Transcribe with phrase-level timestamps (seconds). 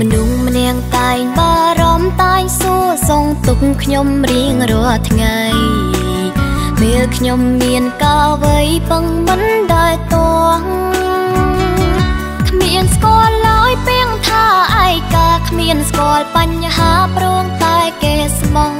[0.00, 5.38] មនុស្សម្នាងតែងបារម្ភតែងសួរសងទុកខ្ញុំរៀងរាល់ថ្ងៃ
[6.78, 9.42] ពេលខ្ញុំមានកាវ័យពឹងមិន
[9.72, 10.16] ដែលត
[10.58, 10.60] ង
[12.48, 18.74] គ្មានស្គាល់ឡើយពេងថាឯកាគ្មានស្គាល់បញ្ហាព្រមតែគេស្មង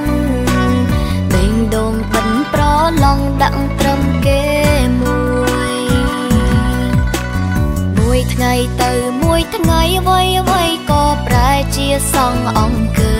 [1.32, 2.62] បេងដូងបិនប្រ
[3.04, 4.42] ឡងដាក់ត្រឹមគេ
[5.00, 5.20] មួ
[5.74, 5.76] យ
[7.98, 13.18] មួយថ្ងៃទៅមួយថ្ងៃអ្វីអ្វីក៏ប្រែជាសងអង្គើ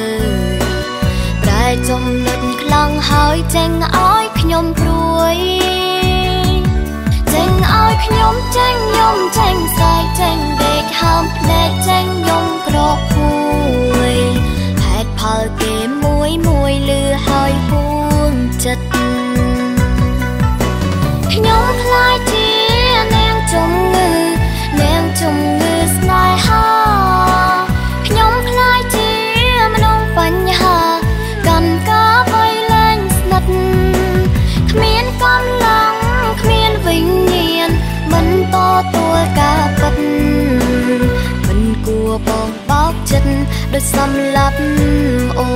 [1.42, 5.05] ប្រែចំណុចខ្លាំងហើយចេញឲ្យខ្ញុំព្រួ
[41.84, 43.30] គួរបងបោកចិត្ត
[43.72, 44.58] ដូចសម្លាប់
[45.38, 45.46] អូ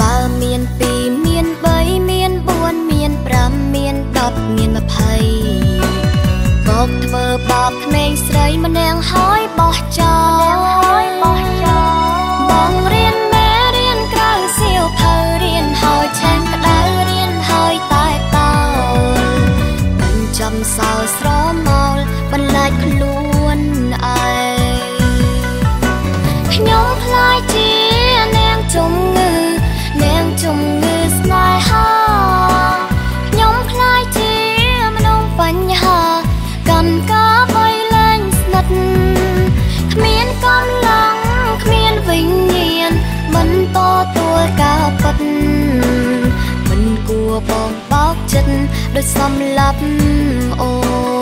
[0.00, 0.60] បើមាន
[0.92, 1.46] 2មាន
[1.76, 10.18] 3មាន4មាន5មាន10មាន20បោកធ្វើបោកក្មេងស្រីម្នាក់ហើយបោះចោ
[10.86, 10.87] ល
[47.48, 48.52] បងបោកចិត្ត
[48.94, 49.80] ដូចសម្លាប់
[50.60, 51.17] អូមួ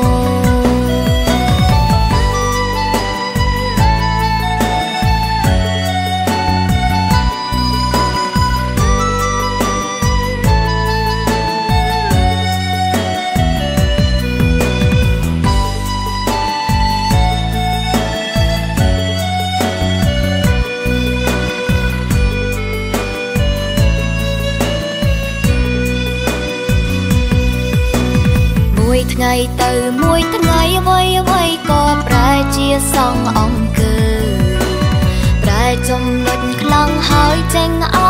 [29.18, 29.72] ថ្ងៃទៅ
[30.02, 33.96] មួយថ្ងៃអ្វីអ្វីក៏ប្រែជាសងអង្គើ
[35.42, 38.05] ប្រែចំណុចខ្លាំងហើយចេញឲ្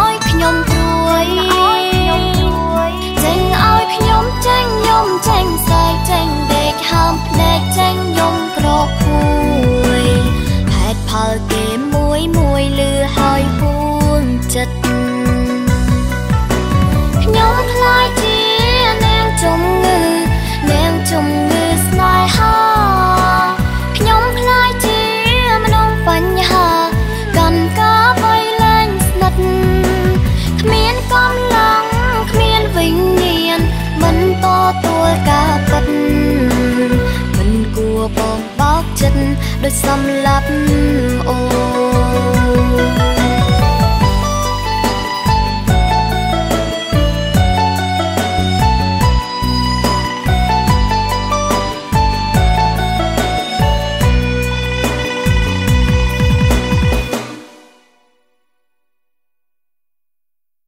[38.17, 39.21] បងបោកចិត្ត
[39.62, 40.49] ដូចសម្លាប់
[41.28, 41.56] អូ